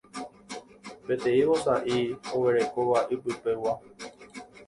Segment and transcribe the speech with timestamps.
[1.09, 1.99] peteĩ vosa'i
[2.35, 3.73] oguerekóva ipypegua